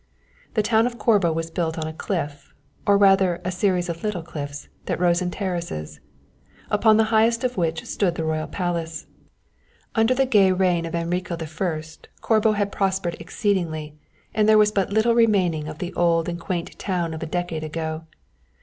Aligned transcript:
The 0.55 0.63
town 0.63 0.87
of 0.87 0.97
Corbo 0.97 1.31
was 1.31 1.51
built 1.51 1.77
on 1.77 1.85
a 1.85 1.93
cliff, 1.93 2.55
or 2.87 2.97
rather 2.97 3.39
a 3.45 3.51
series 3.51 3.87
of 3.87 4.03
little 4.03 4.23
cliffs 4.23 4.67
that 4.87 4.99
rose 4.99 5.21
in 5.21 5.29
terraces, 5.29 5.99
upon 6.71 6.97
the 6.97 7.03
highest 7.13 7.43
of 7.43 7.55
which 7.55 7.85
stood 7.85 8.15
the 8.15 8.23
royal 8.23 8.47
palace. 8.47 9.05
Under 9.93 10.15
the 10.15 10.25
gay 10.25 10.51
reign 10.53 10.87
of 10.87 10.95
Enrico 10.95 11.37
I, 11.39 11.83
Corbo 12.19 12.53
had 12.53 12.71
prospered 12.71 13.15
exceedingly, 13.19 13.93
and 14.33 14.49
there 14.49 14.57
was 14.57 14.71
but 14.71 14.91
little 14.91 15.13
remaining 15.13 15.67
of 15.67 15.77
the 15.77 15.93
old 15.93 16.27
and 16.27 16.39
quaint 16.39 16.79
town 16.79 17.13
of 17.13 17.21
a 17.21 17.27
decade 17.27 17.63
ago. 17.63 18.05